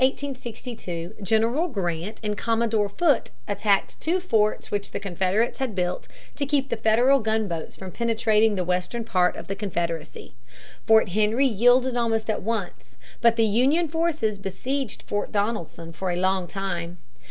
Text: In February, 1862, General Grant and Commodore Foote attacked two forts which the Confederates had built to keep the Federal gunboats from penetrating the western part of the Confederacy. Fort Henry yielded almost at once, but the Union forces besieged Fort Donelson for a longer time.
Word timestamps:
In 0.01 0.15
February, 0.15 0.33
1862, 0.33 1.23
General 1.23 1.67
Grant 1.67 2.19
and 2.23 2.35
Commodore 2.35 2.89
Foote 2.89 3.29
attacked 3.47 4.01
two 4.01 4.19
forts 4.19 4.71
which 4.71 4.93
the 4.93 4.99
Confederates 4.99 5.59
had 5.59 5.75
built 5.75 6.07
to 6.37 6.45
keep 6.47 6.69
the 6.69 6.75
Federal 6.75 7.19
gunboats 7.19 7.75
from 7.75 7.91
penetrating 7.91 8.55
the 8.55 8.63
western 8.63 9.03
part 9.03 9.35
of 9.35 9.45
the 9.45 9.55
Confederacy. 9.55 10.33
Fort 10.87 11.09
Henry 11.09 11.45
yielded 11.45 11.95
almost 11.95 12.31
at 12.31 12.41
once, 12.41 12.95
but 13.21 13.35
the 13.35 13.45
Union 13.45 13.87
forces 13.87 14.39
besieged 14.39 15.03
Fort 15.03 15.31
Donelson 15.31 15.93
for 15.93 16.09
a 16.09 16.15
longer 16.15 16.49
time. 16.51 16.97